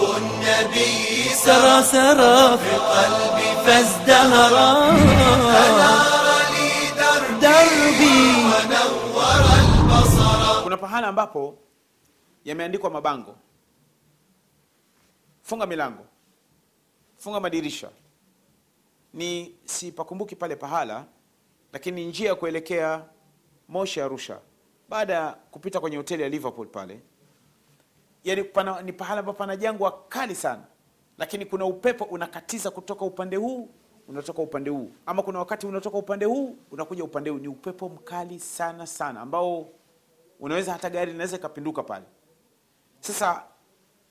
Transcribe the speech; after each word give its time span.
النبي 0.00 1.28
سرى 1.34 1.76
سرى 1.82 2.58
في 2.58 2.72
قلبي 2.76 3.48
فازدهرا 3.66 4.70
فنار 5.54 6.26
لي 6.54 6.70
دربي 6.98 7.40
دربي 7.40 8.18
ونور 8.50 9.44
البصر 9.60 10.62
kuna 10.64 10.76
pahala 10.76 11.08
ambapo 11.08 11.58
yameandikwa 12.44 12.90
mabango 12.90 13.36
funga 15.42 15.66
milango 15.66 16.04
funga 17.16 17.40
madirisha 17.40 17.88
ni 19.14 19.54
sipakumbuki 19.64 20.36
pale 20.36 20.56
pahala 20.56 21.04
lakini 21.72 22.04
njia 22.06 22.28
ya 22.28 22.34
kuelekea 22.34 23.04
moshi 23.68 24.00
arusha 24.00 24.38
baada 24.88 25.14
ya 25.14 25.32
kupita 25.50 25.80
kwenye 25.80 25.96
hoteli 25.96 26.22
ya 26.22 26.28
liverpool 26.28 26.66
pale 26.68 27.00
yani 28.24 28.44
pana, 28.44 28.82
ni 28.82 28.92
pahala 28.92 29.20
ambapo 29.20 29.38
pana 29.38 29.56
jangwa 29.56 30.04
kali 30.08 30.34
sana. 30.34 30.62
Lakini 31.18 31.44
kuna 31.46 31.64
upepo 31.66 32.04
unakatiza 32.04 32.70
kutoka 32.70 33.04
upande 33.04 33.36
huu 33.36 33.68
unatoka 34.08 34.42
upande 34.42 34.70
huu. 34.70 34.92
Ama 35.06 35.22
kuna 35.22 35.38
wakati 35.38 35.66
unatoka 35.66 35.98
upande 35.98 36.24
huu 36.26 36.56
unakuja 36.70 37.04
upande 37.04 37.30
huu. 37.30 37.38
Ni 37.38 37.48
upepo 37.48 37.88
mkali 37.88 38.38
sana 38.40 38.86
sana 38.86 39.20
ambao 39.20 39.68
unaweza 40.40 40.72
hata 40.72 40.90
gari 40.90 41.12
linaweza 41.12 41.36
ikapinduka 41.36 41.82
pale. 41.82 42.04
Sasa 43.00 43.44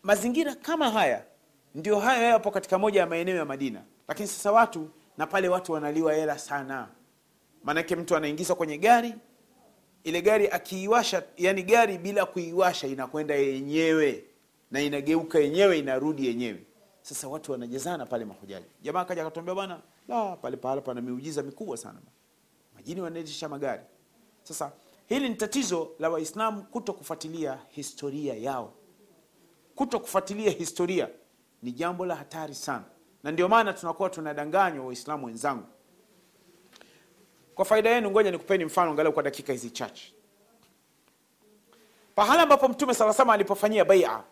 mazingira 0.03 0.55
kama 0.55 0.89
haya 0.89 1.25
ndio 1.75 2.00
hayo 2.00 2.23
yapo 2.23 2.52
katika 2.52 2.78
moja 2.78 3.00
ya 3.00 3.08
maeneo 3.08 3.36
ya 3.36 3.45
madina. 3.45 3.81
Lakini 4.08 4.28
sasa 4.28 4.52
watu 4.52 4.89
na 5.17 5.28
pale 5.28 5.50
watu 5.50 5.72
wanaliwa 5.72 6.14
hela 6.14 6.38
sana 6.39 6.88
maanake 7.64 7.96
mtu 7.96 8.16
anaingiza 8.16 8.56
kwenye 8.56 8.78
gari 8.78 9.14
ile 10.04 10.22
gari 10.22 10.48
akiiwasha 10.50 11.24
yani 11.38 11.64
gari 11.64 11.98
bila 11.98 12.26
kuiwasha 12.26 12.88
inakwenda 12.88 13.36
yenyewe 13.36 14.23
na 14.72 14.81
inageuka 14.81 15.40
yenyewe 15.40 15.80
inarudi 15.80 16.28
yenyewe. 16.28 16.64
Sasa 17.02 17.28
watu 17.28 17.52
wanajazana 17.52 18.06
pale 18.06 18.26
mahujaji. 18.26 18.66
Jamaa 18.81 19.06
kaja 19.06 19.22
akatuambia 19.22 19.56
bwana 19.56 19.81
la 20.08 20.36
pale 20.36 20.58
pahala 20.58 20.81
pana 20.81 21.02
miujiza 21.02 21.44
mikubwa 21.44 21.78
sana 21.78 22.00
majini 22.76 23.02
wanaendesha 23.02 23.50
magari. 23.50 23.81
Sasa 24.44 24.72
hili 25.08 25.30
ni 25.30 25.36
tatizo 25.36 25.92
la 26.00 26.09
waislamu 26.09 26.64
kuto 26.64 26.94
kufuatilia 26.94 27.59
historia 27.70 28.34
yao. 28.34 28.73
Kuto 29.75 30.00
kufuatilia 30.00 30.52
historia 30.52 31.09
ni 31.64 31.72
jambo 31.72 32.06
la 32.06 32.16
hatari 32.16 32.56
sana. 32.56 32.84
Na 33.23 33.31
ndio 33.31 33.50
maana 33.50 33.73
tunakuwa 33.73 34.09
tunadanganywa 34.09 34.86
waislamu 34.86 35.25
wenzangu 35.25 35.64
kwa 37.55 37.66
faida 37.66 37.89
yenu 37.89 38.11
ngoja 38.11 38.31
nikupeni 38.31 38.66
mfano 38.66 38.91
angalau 38.91 39.13
kwa 39.13 39.23
dakika 39.23 39.53
hizi 39.53 39.69
chache. 39.69 40.13
Pahala 42.16 42.44
ambapo 42.44 42.67
mtume 42.67 42.94
sala 42.94 43.13
sama 43.13 43.33
alipofanyia 43.33 43.85
baia 43.85 44.23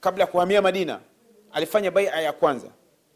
kabla 0.00 0.24
ya 0.24 0.30
kuhamia 0.30 0.62
madina 0.62 1.00
alifanya 1.52 1.90
baia 1.90 2.20
ya 2.20 2.32
kwanza 2.32 2.68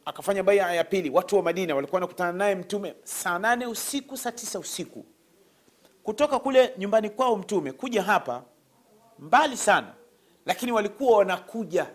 akafanya 0.04 0.42
baia 0.42 0.72
ya 0.74 0.84
pili. 0.84 1.10
Watu 1.10 1.36
wa 1.36 1.42
madina 1.42 1.74
walikuwa 1.74 1.96
wanakutana 1.96 2.32
naye 2.32 2.54
mtume 2.54 2.94
saa 3.04 3.38
nane 3.38 3.66
usiku 3.66 4.16
saa 4.16 4.32
tisa 4.32 4.58
usiku. 4.58 5.04
Kutoka 6.02 6.38
kule 6.38 6.74
nyumbani 6.78 7.10
kwao 7.10 7.36
mtume 7.36 7.72
kuja 7.72 8.02
hapa 8.02 8.42
mbali 9.18 9.56
sana 9.56 9.94
lakini 10.46 10.72
walikuwa 10.72 11.18
wanakuja 11.18 11.86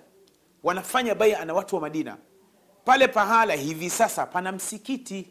wanafanya 0.64 1.16
baia 1.16 1.46
na 1.46 1.54
watu 1.54 1.76
wa 1.76 1.82
madina. 1.82 2.18
Pale 2.86 3.08
pahala 3.08 3.54
hivi 3.54 3.90
sasa 3.90 4.26
pana 4.26 4.52
msikiti 4.52 5.30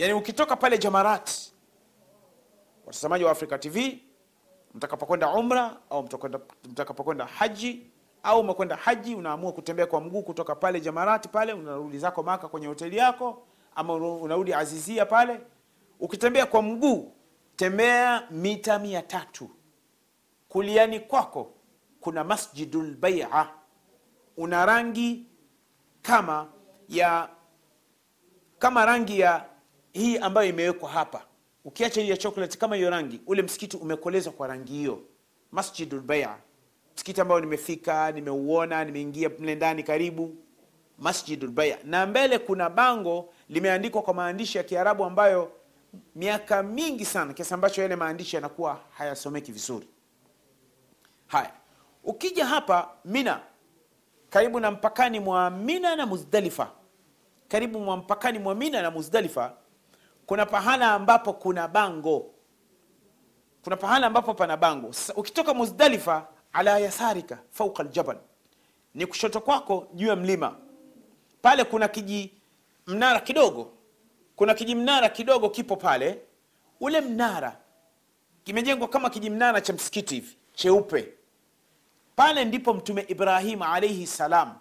yaani 0.00 0.14
ukitoka 0.14 0.56
pale 0.56 0.78
jamarat 0.78 1.30
watazamaji 2.86 3.24
wa 3.24 3.30
africa 3.30 3.58
tv 3.60 3.98
mtakapokwenda 4.74 5.28
umra 5.34 5.76
au 5.90 6.08
mtakapokwenda 6.70 7.24
haji 7.26 7.86
au 8.22 8.40
umekwenda 8.40 8.76
haji 8.76 9.14
unaamua 9.14 9.52
kutembea 9.52 9.86
kwa 9.86 10.00
mguu 10.00 10.22
kutoka 10.22 10.54
pale 10.54 10.80
jamarati 10.80 11.28
pale 11.28 11.52
unarudi 11.52 11.98
zako 11.98 12.22
maka 12.22 12.48
kwenye 12.48 12.66
hoteli 12.66 12.96
yako 12.96 13.42
ama 13.74 13.94
unarudi 13.94 14.54
azizia 14.54 15.06
pale. 15.06 15.40
Ukitembea 16.00 16.46
kwa 16.46 16.62
mguu 16.62 17.12
tembea 17.56 18.26
mita 18.30 18.78
mia 18.78 19.02
tatu. 19.02 19.50
Kuliani 20.48 21.00
kwako 21.00 21.52
kuna 22.00 22.24
masjidul 22.24 22.96
baia. 22.96 23.48
Una 24.36 24.66
rangi 24.66 25.26
kama 26.02 26.46
ya 26.88 27.28
kama 28.58 28.84
rangi 28.86 29.20
ya 29.20 29.49
hii 29.92 30.18
ambayo 30.18 30.48
imewekwa 30.48 30.88
hapa 30.90 31.24
ukiacha 31.64 32.00
hii 32.00 32.08
ya 32.10 32.16
chocolate 32.16 32.58
kama 32.58 32.76
hiyo 32.76 32.90
rangi 32.90 33.20
ule 33.26 33.42
msikiti 33.42 33.76
umekolezwa 33.76 34.32
kwa 34.32 34.46
rangi 34.48 34.72
hiyo. 34.72 35.02
Masjidul 35.52 36.00
baia 36.00 36.36
msikiti 36.94 37.20
ambao 37.20 37.40
nimefika 37.40 38.12
nimeuona 38.12 38.84
nimeingia 38.84 39.30
mle 39.38 39.54
ndani 39.54 39.82
karibu. 39.82 40.36
Masjidul 40.98 41.74
na 41.84 42.06
mbele 42.06 42.38
kuna 42.38 42.70
bango 42.70 43.32
limeandikwa 43.48 44.02
kwa 44.02 44.14
maandishi 44.14 44.58
ya 44.58 44.64
kiarabu 44.64 45.04
ambayo 45.04 45.52
miaka 46.14 46.62
mingi 46.62 47.04
sana 47.04 47.32
kiasi 47.34 47.54
ambacho 47.54 47.82
yale 47.82 47.96
maandishi 47.96 48.36
yanakuwa 48.36 48.80
hayasomeki 48.90 49.52
vizuri. 49.52 49.88
Haya 51.26 51.52
ukija 52.04 52.46
hapa 52.46 52.88
mina 53.04 53.40
karibu 54.30 54.60
na 54.60 54.70
mpakani 54.70 55.20
mwa 55.20 55.50
mina 55.50 55.96
na 55.96 56.06
muzdalifa. 56.06 56.70
Karibu 57.48 57.80
mwa 57.80 57.96
mpakani 57.96 58.38
mwa 58.38 58.54
mina 58.54 58.82
na 58.82 58.90
muzdalifa 58.90 59.52
kuna 60.30 60.46
pahala 60.46 60.92
ambapo 60.92 61.32
kuna 61.32 61.68
bango. 61.68 62.30
Kuna 63.64 63.76
pahala 63.76 64.06
ambapo 64.06 64.34
pana 64.34 64.56
bango. 64.56 64.90
Ukitoka 65.16 65.54
muzdalifa 65.54 66.26
ala 66.52 66.78
yasarika 66.78 67.38
fauka 67.50 67.82
aljabal. 67.82 68.16
Ni 68.94 69.06
kushoto 69.06 69.40
kwako 69.40 69.88
juu 69.94 70.06
ya 70.06 70.16
mlima. 70.16 70.56
Pale 71.42 71.64
kuna 71.64 71.88
kiji 71.88 72.34
mnara 72.86 73.20
kidogo. 73.20 73.72
Kuna 74.36 74.54
kiji 74.54 74.74
mnara 74.74 75.08
kidogo 75.08 75.48
kipo 75.50 75.76
pale. 75.76 76.22
Ule 76.80 77.00
mnara 77.00 77.56
kimejengwa 78.44 78.88
kama 78.88 79.10
kiji 79.10 79.30
mnara 79.30 79.60
cha 79.60 79.72
msikiti 79.72 80.14
hivi 80.14 80.36
cheupe. 80.52 81.12
Pale 82.16 82.44
ndipo 82.44 82.74
mtume 82.74 83.04
ibrahim 83.08 83.62
alaihi 83.62 84.06
salam 84.06 84.54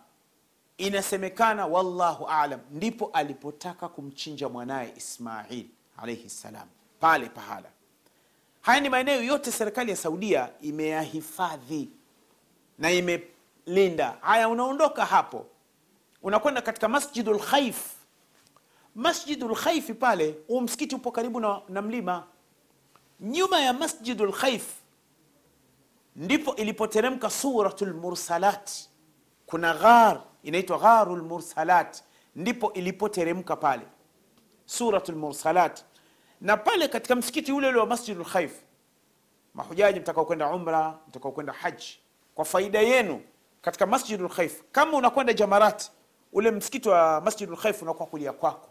inasemekana 0.79 1.65
wallahu 1.65 2.25
alam 2.27 2.59
ndipo 2.71 3.09
alipotaka 3.13 3.87
kumchinja 3.89 4.49
mwanaye 4.49 4.93
ismail 4.97 5.65
alaihi 5.97 6.29
salam 6.29 6.67
pale 6.99 7.29
pahala. 7.29 7.69
Haya 8.61 8.79
ni 8.79 8.89
maeneo 8.89 9.23
yote 9.23 9.51
serikali 9.51 9.91
ya 9.91 9.97
saudia 9.97 10.49
imeyahifadhi 10.61 11.89
na 12.77 12.91
imelinda. 12.91 14.17
Haya 14.21 14.49
unaondoka 14.49 15.05
hapo 15.05 15.45
unakwenda 16.23 16.61
katika 16.61 16.87
masjidul 16.87 17.39
khaif. 17.39 17.93
Masjidul 18.95 19.55
khaifi 19.55 19.93
pale 19.93 20.35
huu 20.47 20.61
msikiti 20.61 20.95
upo 20.95 21.11
karibu 21.11 21.39
na, 21.39 21.61
na 21.69 21.81
mlima. 21.81 22.23
Nyuma 23.19 23.61
ya 23.61 23.73
masjidul 23.73 24.31
khaif 24.33 24.65
ndipo 26.15 26.55
ilipoteremka 26.55 27.29
suratul 27.29 27.93
mursalat. 27.93 28.71
Kuna 29.45 29.73
ghar 29.73 30.21
inaitwa 30.43 30.77
gharul 30.77 31.23
mursalat. 31.23 32.03
Ndipo 32.35 32.73
ilipoteremka 32.73 33.55
pale. 33.55 33.83
Suratul 34.65 35.15
mursalat. 35.15 35.83
Na 36.41 36.57
pale 36.57 36.87
katika 36.87 37.15
msikiti 37.15 37.51
ule 37.51 37.67
ule 37.67 37.79
wa 37.79 37.85
masjidul 37.85 38.25
khaif. 38.25 38.53
Mahujaji 39.53 39.99
mtakao 39.99 40.25
kwenda 40.25 40.47
umra 40.47 40.97
mtakao 41.07 41.31
kwenda 41.31 41.53
haji 41.53 41.99
kwa 42.35 42.45
faida 42.45 42.79
yenu 42.79 43.21
katika 43.61 43.85
masjidul 43.85 44.29
khaif 44.29 44.63
kama 44.71 44.97
unakwenda 44.97 45.33
jamarat 45.33 45.91
ule 46.33 46.51
msikiti 46.51 46.89
wa 46.89 47.21
masjidul 47.21 47.57
khaif 47.57 47.81
unakuwa 47.81 48.07
kulia 48.07 48.33
kwako. 48.33 48.69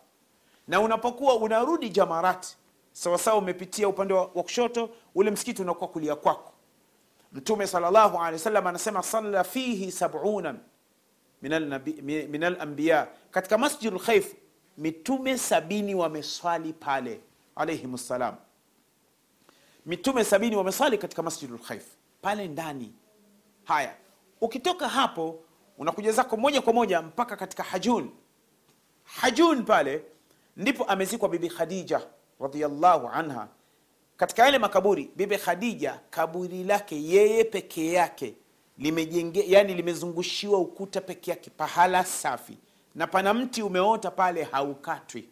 Na 0.69 0.81
unapokuwa 0.81 1.37
unarudi 1.37 1.89
jamarat 1.89 2.47
sawasawa 2.93 3.38
umepitia 3.38 3.88
upande 3.88 4.14
wa 4.14 4.26
kushoto 4.26 4.91
ule 5.14 5.31
msikiti 5.31 5.62
unakuwa 5.62 5.88
kulia 5.88 6.17
kwako. 6.17 6.53
Mtume 7.32 7.67
salllahu 7.67 8.19
alehi 8.19 8.32
wasallam 8.32 8.67
anasema 8.67 9.03
salla 9.03 9.44
fihi 9.44 9.93
sabuna 9.93 10.55
min 11.43 12.43
alambiya 12.44 13.08
katika 13.31 13.58
masjid 13.58 13.93
lkhaif 13.94 14.35
mitume 14.79 15.38
sabini 15.38 15.94
wameswali 15.94 16.73
pale 16.73 17.20
alaihim 17.56 17.96
ssalam 17.99 18.35
mitume 19.87 20.25
sabini 20.25 20.56
wameswali 20.56 20.99
katika 20.99 21.23
masjid 21.23 21.50
lkhaif 21.50 21.85
pale 22.23 22.49
ndani. 22.49 22.93
Haya 23.64 23.94
ukitoka 24.40 24.88
hapo 24.88 25.40
unakuja 25.79 26.12
zako 26.12 26.37
moja 26.37 26.62
kwa 26.62 26.73
moja 26.73 27.02
mpaka 27.02 27.37
katika 27.37 27.62
hajun. 27.62 28.11
Hajun 29.05 29.64
pale 29.64 30.02
ndipo 30.56 30.85
amezikwa 30.85 31.29
bibi 31.29 31.49
khadija 31.49 32.00
radiallahu 32.40 33.08
anha. 33.08 33.49
Katika 34.17 34.44
yale 34.44 34.58
makaburi 34.58 35.11
bibi 35.17 35.38
khadija 35.38 36.00
kaburi 36.11 36.64
lake 36.64 37.02
yeye 37.02 37.44
pekee 37.44 37.93
yake 37.93 38.35
limejenge 38.78 39.44
yani 39.48 39.75
limezungushiwa 39.75 40.58
ukuta 40.58 41.00
peke 41.00 41.30
yake 41.30 41.50
pahala 41.50 42.04
safi. 42.04 42.58
Na 42.94 43.06
pana 43.06 43.34
mti 43.34 43.62
umeota 43.62 44.10
pale 44.10 44.42
haukatwi. 44.44 45.28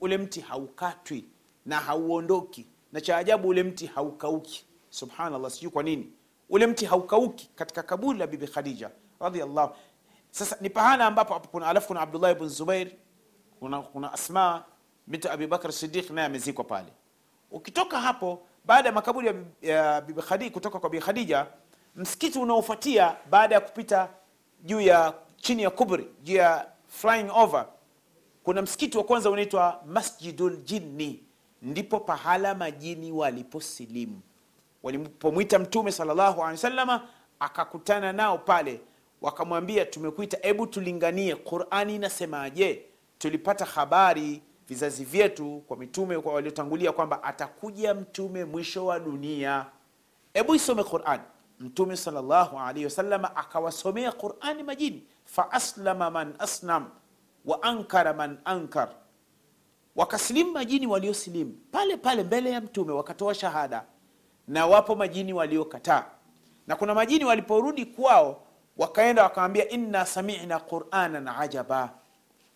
Ule 0.00 0.18
mti 0.18 0.40
haukatwi 0.40 1.24
na 1.66 1.80
hauondoki. 1.80 2.66
Na 2.92 3.00
cha 3.00 3.16
ajabu 3.16 3.48
ule 3.48 3.62
mti 3.62 3.86
haukauki. 3.86 4.64
Subhanallah 4.90 5.50
sijui 5.50 5.70
kwa 5.70 5.82
nini. 5.82 6.12
Ule 6.50 6.66
mti 6.66 6.84
haukauki 6.86 7.50
katika 7.54 7.82
kaburi 7.82 8.18
la 8.18 8.26
bibi 8.26 8.46
khadija 8.46 8.90
radhiallahu 9.20 9.74
sasa 10.30 10.56
ni 10.60 10.70
pahala 10.70 11.06
ambapo 11.06 11.40
kuna 11.48 11.66
alafu 11.66 11.86
kuna 11.88 12.00
abdullah 12.00 12.32
ibn 12.32 12.48
zubair 12.48 12.88
kuna, 13.58 13.82
kuna 13.82 14.12
asma 14.12 14.64
binti 15.06 15.28
abi 15.28 15.46
bakr 15.46 15.70
naye 16.10 16.26
amezikwa 16.26 16.64
pale. 16.64 16.88
Ukitoka 17.50 18.00
hapo 18.00 18.46
baada 18.64 18.88
ya 18.88 18.94
makaburi 18.94 19.34
ya 19.62 20.00
bibi 20.00 20.22
khadija 20.22 20.50
kutoka 20.50 20.80
kwa 20.80 20.90
bibi 20.90 21.02
khadija 21.04 21.46
msikiti 21.96 22.38
unaofuatia 22.38 23.16
baada 23.30 23.54
ya 23.54 23.60
kupita 23.60 24.08
juu 24.64 24.80
ya 24.80 25.14
chini 25.36 25.62
ya 25.62 25.70
kubri 25.70 26.06
juu 26.22 26.34
ya 26.36 26.66
flying 26.88 27.30
over. 27.34 27.66
Kuna 28.44 28.62
msikiti 28.62 28.98
wa 28.98 29.04
kwanza 29.04 29.30
unaitwa 29.30 29.82
masjidul 29.86 30.56
jinni. 30.56 31.22
Ndipo 31.62 32.00
pahala 32.00 32.54
majini 32.54 33.12
waliposilimu. 33.12 34.20
Walipomwita 34.82 35.58
mtume 35.58 35.92
salllahu 35.92 36.40
alehi 36.42 36.52
wasallama 36.56 37.08
akakutana 37.40 38.12
nao 38.12 38.38
pale. 38.38 38.80
Wakamwambia 39.22 39.84
tumekuita 39.86 40.38
hebu 40.42 40.66
tulinganie 40.66 41.34
qurani 41.36 41.94
inasemaje? 41.94 42.82
Tulipata 43.18 43.64
habari 43.64 44.42
vizazi 44.68 45.04
vyetu 45.04 45.62
kwa 45.68 45.76
mitume 45.76 46.18
kwa 46.18 46.34
waliotangulia 46.34 46.92
kwamba 46.92 47.22
atakuja 47.22 47.94
mtume 47.94 48.44
mwisho 48.44 48.86
wa 48.86 49.00
dunia. 49.00 49.66
Hebu 50.34 50.54
isome 50.54 50.84
quran 50.84 51.20
mtume 51.60 51.96
sallallahu 51.96 52.58
alaihi 52.58 52.84
wasallam 52.84 53.24
akawasomea 53.24 54.12
qurani 54.12 54.62
majini. 54.62 55.02
Faaslama 55.24 56.10
man 56.10 56.34
aslam 56.38 56.90
wa 57.44 57.62
ankara 57.62 58.14
man 58.14 58.38
ankar. 58.44 58.88
Wakasilimu 59.96 60.52
majini 60.52 60.86
waliosilimu 60.86 61.52
pale 61.72 61.96
pale 61.96 62.22
mbele 62.22 62.50
ya 62.50 62.60
mtume 62.60 62.92
wakatoa 62.92 63.34
shahada. 63.34 63.84
Na 64.48 64.66
wapo 64.66 64.94
majini 64.94 65.32
waliokataa. 65.32 66.04
Na 66.66 66.76
kuna 66.76 66.94
majini 66.94 67.24
waliporudi 67.24 67.86
kwao 67.86 68.42
wakaenda 68.76 69.22
wakawambia 69.22 69.68
inna 69.68 70.06
samina 70.06 70.58
quranan 70.60 71.28
ajaba. 71.28 71.90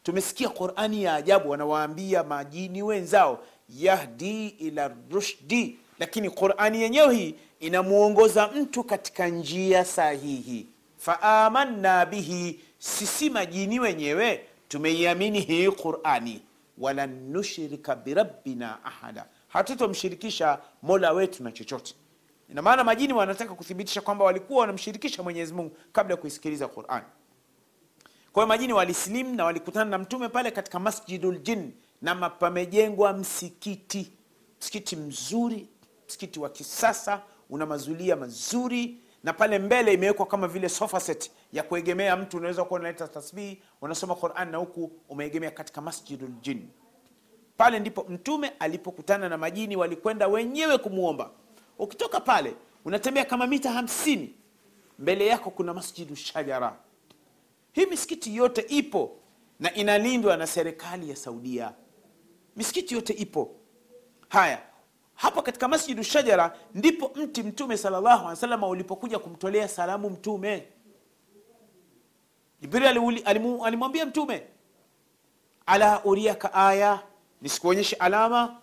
Tumesikia 0.02 0.48
qurani 0.48 1.02
ya 1.02 1.14
ajabu 1.14 1.50
wanawaambia 1.50 2.24
majini 2.24 2.82
wenzao 2.82 3.38
yahdi 3.68 4.48
ila 4.48 4.90
rushdi. 5.10 5.78
Lakini 5.98 6.30
qurani 6.30 6.82
yenyewe 6.82 7.14
hii 7.14 7.34
inamwongoza 7.60 8.48
mtu 8.48 8.84
katika 8.84 9.28
njia 9.28 9.84
sahihi. 9.84 10.66
Faamanna 10.96 12.06
bihi 12.06 12.60
sisi 12.78 13.30
majini 13.30 13.80
wenyewe 13.80 14.46
tumeiamini 14.68 15.40
hii 15.40 15.68
qurani. 15.70 16.42
Walan 16.78 17.30
nushrika 17.30 17.96
birabbina 17.96 18.84
ahada. 18.84 19.26
Hatutomshirikisha 19.48 20.58
mola 20.82 21.12
wetu 21.12 21.42
na 21.42 21.52
chochote. 21.52 21.94
Ina 22.50 22.62
maana 22.62 22.84
majini 22.84 23.12
wanataka 23.12 23.54
kuthibitisha 23.54 24.00
kwamba 24.00 24.24
walikuwa 24.24 24.60
wanamshirikisha 24.60 25.22
mwenyezi 25.22 25.54
mungu 25.54 25.76
kabla 25.92 26.14
ya 26.14 26.20
kuisikiliza 26.20 26.68
qurani 26.68 27.04
kwa 28.32 28.42
hiyo 28.42 28.46
majini 28.46 28.72
walisilimu 28.72 29.34
na 29.34 29.44
walikutana 29.44 29.90
na 29.90 29.98
mtume 29.98 30.28
pale 30.28 30.50
katika 30.50 30.78
masjidul 30.78 31.38
jin 31.38 31.72
na 32.02 32.30
pamejengwa 32.30 33.12
msikiti. 33.12 34.12
Msikiti 34.60 34.96
mzuri 34.96 35.68
msikiti 36.08 36.40
wa 36.40 36.50
kisasa 36.50 37.22
una 37.50 37.66
mazulia 37.66 38.16
mazuri 38.16 38.98
na 39.24 39.32
pale 39.32 39.58
mbele 39.58 39.92
imewekwa 39.94 40.26
kama 40.26 40.48
vile 40.48 40.68
sofa 40.68 41.14
ya 41.52 41.62
kuegemea 41.62 42.16
mtu. 42.16 42.36
Unaweza 42.36 42.64
kuwa 42.64 42.80
unaleta 42.80 43.08
tasbihi 43.08 43.62
unasoma 43.80 44.14
quran 44.14 44.50
na 44.50 44.58
huku 44.58 44.92
umeegemea 45.08 45.50
katika 45.50 45.80
masjidul 45.80 46.30
pale 47.56 47.78
ndipo 47.78 48.06
mtume 48.08 48.52
alipokutana 48.58 49.28
na 49.28 49.38
majini 49.38 49.76
walikwenda 49.76 50.28
wenyewe 50.28 50.78
kumwomba 50.78 51.30
ukitoka 51.78 52.20
pale 52.20 52.54
unatembea 52.84 53.24
kama 53.24 53.46
mita 53.46 53.70
hamsini. 53.72 54.34
Mbele 54.98 55.26
yako 55.26 55.50
kuna 55.50 55.74
masjidu 55.74 56.16
shajara. 56.16 56.76
Hii 57.72 57.86
misikiti 57.86 58.36
yote 58.36 58.60
ipo 58.68 59.16
na 59.60 59.74
inalindwa 59.74 60.36
na 60.36 60.46
serikali 60.46 61.10
ya 61.10 61.16
saudia. 61.16 61.72
Misikiti 62.56 62.94
yote 62.94 63.12
ipo. 63.12 63.54
Haya 64.28 64.62
hapo 65.18 65.42
katika 65.42 65.68
masjidu 65.68 66.02
shajara 66.02 66.56
ndipo 66.74 67.12
mti 67.14 67.42
mtume 67.42 67.76
salllahu 67.76 68.06
alehi 68.08 68.26
wasallam 68.28 68.62
ulipokuja 68.62 69.18
kumtolea 69.18 69.68
salamu 69.68 70.10
mtume. 70.10 70.68
Jibril 72.60 72.86
alimwambia 73.64 74.06
mtume 74.06 74.46
ala 75.66 76.04
uriaka 76.04 76.54
aya 76.54 77.02
nisikuonyeshe 77.42 77.96
alama 77.96 78.60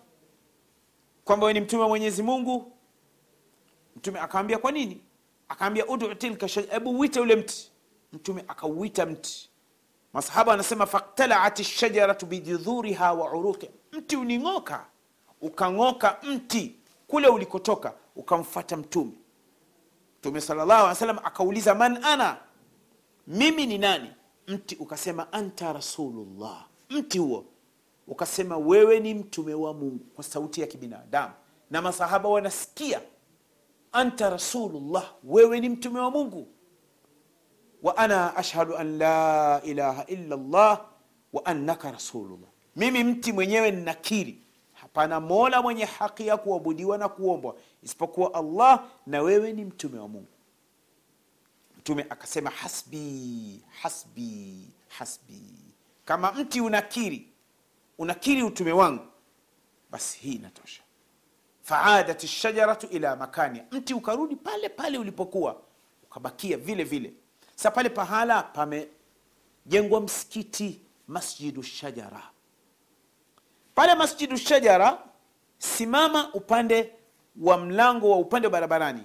kwamba 1.24 1.52
ni 1.52 1.60
mtume 1.60 1.82
wa 1.82 1.88
mwenyezi 1.88 2.22
mungu. 2.22 2.72
Mtume 3.96 4.20
akaambia 4.20 4.58
kwa 4.58 4.72
nini? 4.72 5.02
Akaambia 5.48 5.86
udu 5.86 6.14
tilka 6.14 6.48
shajara, 6.48 6.72
hebu 6.74 6.98
uite 6.98 7.20
ule 7.20 7.36
mti. 7.36 7.72
Mtume 8.12 8.44
akauita 8.48 9.06
mti. 9.06 9.50
Masahaba 10.12 10.52
anasema 10.52 10.86
faktalaat 10.86 11.62
shajaratu 11.62 12.26
bijudhuriha 12.26 13.12
wa 13.12 13.32
uruqi. 13.32 13.70
Mti 13.92 14.16
uning'oka 14.16 14.86
ukang'oka 15.40 16.18
mti 16.22 16.76
kule 17.06 17.28
ulikotoka 17.28 17.94
ukamfata 18.16 18.76
mtume. 18.76 19.12
Mtume 20.18 20.40
salllahu 20.40 20.70
alih 20.72 20.88
wasallam 20.88 21.18
akauliza 21.24 21.74
man 21.74 22.04
ana? 22.04 22.36
Mimi 23.26 23.66
ni 23.66 23.78
nani? 23.78 24.10
Mti 24.46 24.74
ukasema 24.76 25.32
anta 25.32 25.72
rasulullah. 25.72 26.66
Mti 26.90 27.18
huo 27.18 27.44
ukasema 28.06 28.56
wewe 28.56 29.00
ni 29.00 29.14
mtume 29.14 29.54
wa 29.54 29.74
mungu 29.74 30.04
kwa 30.14 30.24
sauti 30.24 30.60
ya 30.60 30.66
kibinadamu. 30.66 31.32
Na 31.70 31.82
masahaba 31.82 32.28
wanasikia 32.28 33.00
anta 33.92 34.30
rasulullah 34.30 35.12
wewe 35.24 35.60
ni 35.60 35.68
mtume 35.68 36.00
wa 36.00 36.10
mungu. 36.10 36.48
Wa 37.82 37.96
ana 37.96 38.36
ashhadu 38.36 38.76
an 38.76 38.98
la 38.98 39.60
ilaha 39.64 40.06
illa 40.06 40.36
llah 40.36 40.86
wa 41.32 41.44
annaka 41.46 41.90
rasulullah. 41.92 42.48
Mimi 42.76 43.04
mti 43.04 43.32
mwenyewe 43.32 43.70
ninakiri 43.70 44.42
hapana 44.96 45.20
mola 45.20 45.62
mwenye 45.62 45.84
haki 45.84 46.26
ya 46.26 46.36
kuabudiwa 46.36 46.98
na 46.98 47.08
kuombwa 47.08 47.56
isipokuwa 47.82 48.34
allah 48.34 48.84
na 49.06 49.22
wewe 49.22 49.52
ni 49.52 49.64
mtume 49.64 49.98
wa 49.98 50.08
mungu. 50.08 50.26
Mtume 51.78 52.06
akasema 52.10 52.50
hasbi 52.50 53.60
hasbi 53.82 54.68
hasbi. 54.88 55.42
Kama 56.04 56.32
mti 56.32 56.60
unakiri 56.60 57.28
unakiri 57.98 58.42
utume 58.42 58.72
wangu 58.72 59.04
basi 59.90 60.18
hii 60.18 60.32
inatosha. 60.32 60.82
Faadat 61.62 62.26
shajaratu 62.26 62.86
ila 62.86 63.16
makania 63.16 63.64
mti 63.70 63.94
ukarudi 63.94 64.36
pale 64.36 64.68
pale 64.68 64.98
ulipokuwa 64.98 65.62
ukabakia 66.02 66.56
vile 66.56 66.84
vile. 66.84 67.12
Sa 67.54 67.70
pale 67.70 67.88
pahala 67.88 68.42
pamejengwa 68.42 70.00
msikiti 70.00 70.80
masjidu 71.08 71.62
shajara 71.62 72.30
pale 73.76 73.94
masjidu 73.94 74.36
shajara 74.36 74.98
simama 75.58 76.30
upande 76.34 76.92
wa 77.40 77.58
mlango 77.58 78.10
wa 78.10 78.16
upande 78.16 78.46
wa 78.46 78.52
barabarani. 78.52 79.02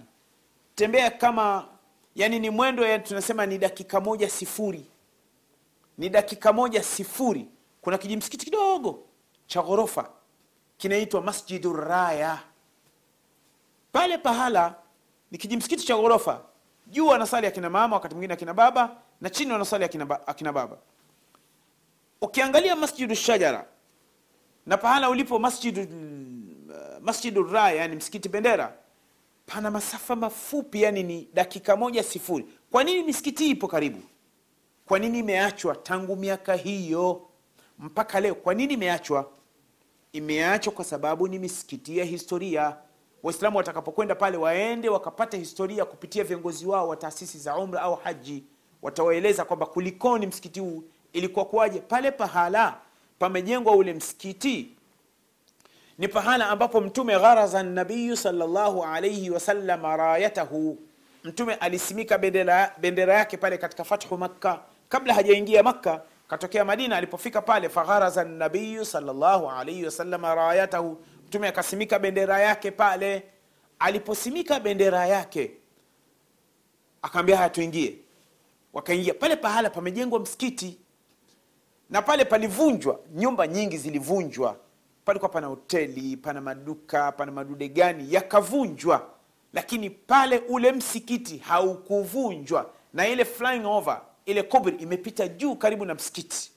Tembea 0.76 1.12
kama 1.12 1.68
yani 2.16 2.40
ni 2.40 2.50
mwendo 2.50 2.86
ya 2.86 3.00
tunasema 3.00 3.46
ni 3.46 3.58
dakika 3.58 4.02
moja 4.02 4.30
sifuri. 4.30 4.86
Ni 5.98 6.10
dakika 6.10 6.54
moja 6.54 6.84
sifuri. 6.84 7.48
Kuna 7.82 7.98
kijimsikiti 7.98 8.46
kidogo 8.46 9.04
cha 9.48 9.62
ghorofa 9.62 10.10
kinaitwa 10.78 11.22
masjidu 11.22 11.74
pale 13.92 14.18
pahala 14.18 14.76
ni 15.32 15.38
kijimsikiti 15.38 15.86
cha 15.86 15.96
ghorofa. 15.96 16.42
Juu 16.88 17.08
wanasali 17.08 17.48
akina 17.48 17.70
mama 17.70 17.96
wakati 17.96 18.16
mwingine 18.16 18.34
akina 18.34 18.54
baba 18.54 18.96
na 19.22 19.30
chini 19.30 19.52
wanasali 19.52 19.84
akina 20.26 20.52
baba. 20.54 20.78
Ukiangalia 22.22 22.76
masjidu 22.76 23.16
shajara 23.16 23.66
na 24.66 24.78
pahala 24.78 25.10
ulipo 25.10 25.40
masjidu, 25.40 25.88
masjidu 27.02 27.44
raya 27.44 27.76
yani 27.76 27.96
msikiti 27.96 28.30
bendera 28.30 28.74
pana 29.46 29.72
masafa 29.72 30.16
mafupi 30.16 30.82
yani 30.82 31.04
ni 31.04 31.28
dakika 31.34 31.76
moja 31.76 32.04
sifuri. 32.04 32.46
Kwa 32.72 32.84
nini 32.84 33.04
misikiti 33.04 33.50
ipo 33.50 33.68
karibu? 33.68 34.00
Kwa 34.86 35.00
nini 35.00 35.20
imeachwa 35.20 35.76
tangu 35.76 36.16
miaka 36.16 36.56
hiyo 36.56 37.22
mpaka 37.80 38.20
leo? 38.20 38.36
Kwa 38.36 38.54
nini 38.54 38.74
imeachwa? 38.74 39.30
Imeachwa 40.14 40.74
kwa 40.74 40.86
sababu 40.86 41.28
ni 41.28 41.40
misikiti 41.40 41.98
ya 41.98 42.06
historia. 42.06 42.76
Waislamu 43.24 43.58
watakapokwenda 43.58 44.16
pale 44.16 44.38
waende 44.38 44.90
wakapata 44.90 45.38
historia 45.38 45.86
kupitia 45.86 46.24
viongozi 46.24 46.66
wao 46.66 46.88
wa 46.88 46.96
taasisi 46.96 47.38
za 47.40 47.58
umra 47.58 47.82
au 47.82 47.96
haji. 47.96 48.44
Watawaeleza 48.82 49.46
kwamba 49.46 49.66
kulikoni 49.66 50.28
msikiti 50.28 50.60
huu 50.60 50.84
ilikuwa 51.14 51.46
kuwaje? 51.46 51.80
Pale 51.80 52.12
pahala 52.12 52.78
pamejengwa 53.22 53.76
ule 53.76 53.94
msikiti. 53.94 54.70
Ni 55.98 56.08
pahala 56.08 56.50
ambapo 56.50 56.82
mtume 56.82 57.20
gharaza 57.20 57.64
nabiyu 57.64 58.18
salllahu 58.18 58.84
alaihi 58.84 59.30
wasallam 59.30 59.84
rayatahu. 59.84 60.78
Mtume 61.24 61.54
alisimika 61.56 62.18
bendera, 62.18 62.76
bendera 62.78 63.14
yake 63.14 63.38
pale 63.38 63.58
katika 63.58 63.84
fathu 63.84 64.18
makka. 64.18 64.60
Kabla 64.90 65.14
hajaingia 65.14 65.64
makka 65.64 66.02
katokea 66.28 66.66
madina 66.66 66.98
alipofika 66.98 67.42
pale 67.42 67.70
fagharaza 67.70 68.24
nabiyu 68.24 68.86
salllahu 68.86 69.50
alaihi 69.52 69.86
wasallam 69.86 70.22
rayatahu. 70.24 70.98
Mtume 71.28 71.48
akasimika 71.48 72.00
bendera 72.00 72.40
yake 72.40 72.72
pale. 72.72 73.24
Aliposimika 73.80 74.60
bendera 74.60 75.06
yake 75.08 75.52
akaambia 77.02 77.38
haya 77.38 77.50
tuingie. 77.50 77.98
Wakaingia. 78.74 79.14
Pale 79.14 79.36
pahala 79.36 79.70
pamejengwa 79.70 80.20
msikiti 80.20 80.78
na 81.92 82.02
pale 82.02 82.26
palivunjwa 82.26 83.00
nyumba 83.14 83.48
nyingi 83.48 83.78
zilivunjwa. 83.78 84.58
Palikuwa 85.06 85.30
pana 85.30 85.48
hoteli 85.48 86.18
pana 86.18 86.42
maduka 86.42 87.12
pana 87.12 87.32
madude 87.32 87.70
gani 87.70 88.14
yakavunjwa. 88.14 89.08
Lakini 89.54 89.90
pale 89.90 90.40
ule 90.50 90.72
msikiti 90.72 91.38
haukuvunjwa. 91.38 92.70
Na 92.94 93.08
ile 93.08 93.26
flying 93.26 93.66
over 93.66 94.02
ile 94.26 94.44
kubri 94.44 94.76
imepita 94.78 95.28
juu 95.28 95.56
karibu 95.56 95.86
na 95.86 95.94
msikiti. 95.96 96.52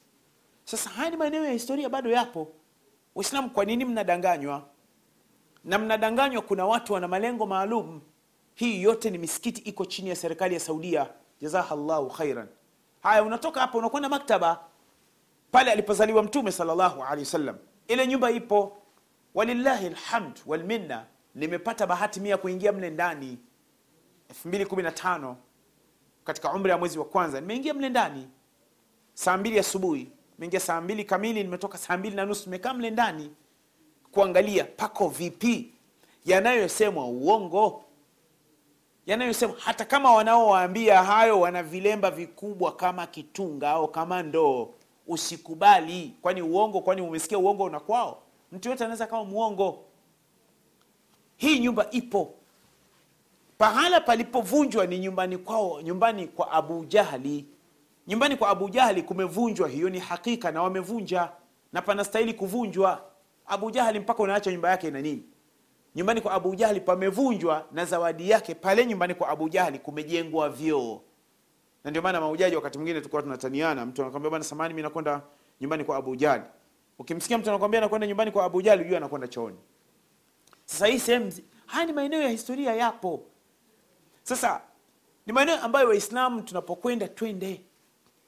Sasa 0.65 0.91
haya 0.91 1.11
ni 1.11 1.17
maeneo 1.17 1.45
ya 1.45 1.53
historia 1.53 1.89
bado 1.89 2.11
yapo. 2.11 2.49
Waislamu 3.15 3.51
kwa 3.51 3.65
nini 3.65 3.85
mnadanganywa? 3.85 4.63
Na 5.65 5.79
mnadanganywa 5.79 6.43
kuna 6.43 6.67
watu 6.67 6.93
wana 6.93 7.09
malengo 7.09 7.47
maalum. 7.47 8.01
Hii 8.55 8.83
yote 8.83 9.11
ni 9.11 9.19
misikiti 9.19 9.61
iko 9.61 9.85
chini 9.85 10.09
ya 10.09 10.17
serikali 10.17 10.55
ya 10.55 10.61
saudia. 10.61 11.07
Jazahallahu 11.41 12.11
khairan. 12.11 12.49
Haya 13.03 13.23
unatoka 13.23 13.61
hapo 13.61 13.79
unakwenda 13.79 14.09
maktaba 14.09 14.61
pale 15.55 15.71
alipozaliwa 15.73 16.23
mtume 16.23 16.53
salllahu 16.53 17.03
alehi 17.05 17.21
wasallam. 17.25 17.57
Ile 17.89 18.07
nyumba 18.07 18.31
ipo. 18.31 18.77
Walillahi 19.35 19.89
lhamd 19.89 20.41
walminna 20.47 21.05
nimepata 21.35 21.87
bahati 21.87 22.21
mia 22.21 22.37
kuingia 22.37 22.73
mle 22.73 22.91
ndani. 22.91 23.39
215 24.47 25.35
katika 26.25 26.53
umri 26.53 26.71
ya 26.71 26.79
mwezi 26.79 26.99
wa 26.99 27.05
kwanza 27.05 27.41
nimeingia 27.41 27.75
mle 27.75 27.89
ndani. 27.89 28.29
Saa 29.15 29.37
mbili 29.37 29.59
asubuhi 29.59 30.13
nimeingia 30.39 30.61
saa 30.61 30.81
mbili 30.81 31.05
kamili 31.05 31.43
nimetoka 31.43 31.79
saa 31.79 31.97
mbili 31.97 32.17
na 32.17 32.25
nusu 32.27 32.45
nimekaa 32.45 32.75
mle 32.75 32.91
ndani 32.91 33.31
kuangalia 34.13 34.65
pako 34.65 35.09
vipi 35.09 35.73
yanayosemwa 36.25 37.05
uongo. 37.07 37.85
Yanayosemwa 39.07 39.57
hata 39.59 39.85
kama 39.85 40.13
wanaowaambia 40.15 41.03
hayo 41.03 41.41
wana 41.41 41.63
vilemba 41.63 42.11
vikubwa 42.11 42.77
kama 42.77 43.07
kitunga 43.07 43.71
au 43.71 43.89
kama 43.89 44.23
ndoo 44.23 44.75
usikubali. 45.07 46.15
Kwani 46.23 46.43
uongo 46.43 46.81
kwani 46.81 47.01
umesikia 47.03 47.39
uongo 47.39 47.65
una 47.65 47.81
kwao? 47.81 48.23
Mtu 48.53 48.69
yote 48.69 48.85
anaweza 48.85 49.07
kawa 49.07 49.25
mwongo. 49.25 49.85
Hii 51.37 51.59
nyumba 51.59 51.91
ipo. 51.91 52.35
Pahala 53.59 54.01
palipovunjwa 54.01 54.87
ni 54.87 54.99
nyumbani 54.99 55.39
kwao 55.39 55.83
nyumbani 55.83 56.27
kwa 56.27 56.51
abu 56.53 56.85
jahli. 56.85 57.47
Nyumbani 58.07 58.37
kwa 58.37 58.49
abu 58.49 58.69
jahli 58.69 59.03
kumevunjwa 59.03 59.69
hiyo 59.69 59.91
ni 59.91 59.99
hakika 59.99 60.51
na 60.53 60.63
wamevunja 60.63 61.29
na 61.73 61.83
panastahili 61.83 62.35
kuvunjwa. 62.35 63.05
Abu 63.47 63.71
jahli 63.71 64.01
mpaka 64.01 64.23
unaacha 64.23 64.53
nyumba 64.53 64.71
yake 64.71 64.91
na 64.91 65.01
nini? 65.01 65.23
Nyumbani 65.95 66.21
kwa 66.21 66.33
abu 66.33 66.55
jahli 66.55 66.81
pamevunjwa 66.81 67.67
na 67.73 67.85
zawadi 67.85 68.31
yake. 68.31 68.55
Pale 68.55 68.87
nyumbani 68.87 69.15
kwa 69.15 69.29
abu 69.29 69.49
jahli 69.49 69.79
kumejengwa 69.79 70.49
vyoo 70.49 71.01
na 71.85 71.91
ndio 71.91 72.03
maana 72.03 72.21
maujaji 72.21 72.57
wakati 72.57 72.79
mwingine 72.79 73.01
tulikuwa 73.01 73.23
tunataniana 73.23 73.87
mtu 73.87 74.03
anakwambia 74.03 74.31
bwana 74.31 74.45
samani 74.45 74.75
mimi 74.75 74.83
nakwenda 74.83 75.23
nyumbani 75.61 75.85
kwa 75.85 75.97
abu 75.97 76.17
Jali. 76.17 76.43
ukimsikia 76.99 77.39
mtu 77.39 77.49
anakwambia 77.51 77.81
nakwenda 77.81 78.07
nyumbani 78.07 78.31
kwa 78.31 78.45
abu 78.45 78.63
Jali, 78.63 78.81
unajua 78.81 78.97
anakwenda 78.99 79.29
chooni. 79.29 79.57
Sasa 80.65 80.87
hii 80.87 80.99
sehemu 80.99 81.33
haya 81.67 81.87
ni 81.87 81.93
maeneo 81.93 82.23
ya 82.23 82.29
historia 82.29 82.75
yapo. 82.75 83.23
Sasa 84.23 84.61
ni 85.27 85.33
maeneo 85.33 85.57
ambayo 85.61 85.89
waislamu 85.89 86.43
tunapokwenda 86.43 87.09
twende. 87.09 87.61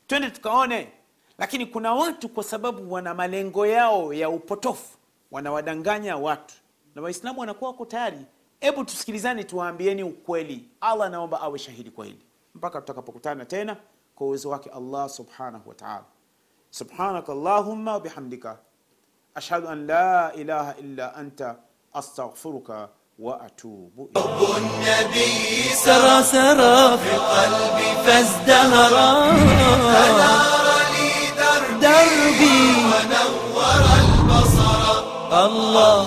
Twende 0.07 0.31
tukaone. 0.31 0.93
Lakini 1.39 1.67
kuna 1.67 1.95
watu 1.95 2.29
kwa 2.29 2.45
sababu 2.45 2.93
wana 2.93 3.15
malengo 3.15 3.67
yao 3.67 4.13
ya 4.13 4.31
upotofu 4.31 4.99
wanawadanganya 5.31 6.17
watu. 6.17 6.55
Na 6.95 7.03
waislamu 7.03 7.41
wanakuwa 7.41 7.71
wako 7.71 7.87
tayari. 7.87 8.19
Hebu 8.61 8.85
tusikilizane 8.85 9.45
tuwaambieni 9.45 10.03
ukweli. 10.03 10.69
Allah 10.81 11.11
naomba 11.11 11.41
awe 11.41 11.59
shahidi 11.59 11.91
kwa 11.91 12.05
hili 12.07 12.26
mpaka 12.57 12.81
tutakapokutana 12.81 13.45
tena 13.45 13.77
kwa 14.15 14.27
uwezo 14.27 14.49
wake 14.51 14.71
allah 14.71 15.09
subhanahu 15.09 15.69
wataala 15.69 16.05
subhanaka 16.71 17.33
allahumma 17.33 17.93
wabihamdika 17.93 18.59
ashhadu 19.35 19.69
an 19.69 19.87
la 19.87 20.33
ilaha 20.35 20.75
illa 20.77 21.15
anta 21.15 21.57
astaghfiruka 21.93 22.89
wa 23.19 23.41
atubu 23.41 24.11
ilaik 24.15 24.57
النبي 24.57 25.63
سرى 25.85 26.23
سرى 26.23 26.99
في 26.99 27.13
قلبي 27.17 27.89
فازدهرا 28.07 29.11
سنار 29.93 30.67
لي 30.93 31.11
دربي 31.41 31.81
دربي 31.81 32.59
ونور 32.91 33.85
البصر 34.03 34.83
الله 35.47 36.07